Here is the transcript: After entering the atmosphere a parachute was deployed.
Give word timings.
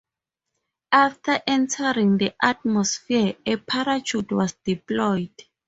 After 0.93 1.39
entering 1.45 2.17
the 2.17 2.33
atmosphere 2.41 3.35
a 3.45 3.57
parachute 3.57 4.31
was 4.31 4.53
deployed. 4.65 5.43